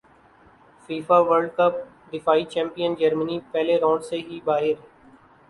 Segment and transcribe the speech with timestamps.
[0.85, 1.73] FIFA World Cup
[2.13, 4.75] دفاعی champion جرمنی پہلے رانڈ سے ہی باہر